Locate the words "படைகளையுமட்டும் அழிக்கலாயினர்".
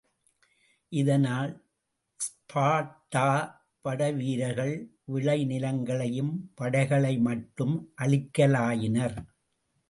6.61-9.17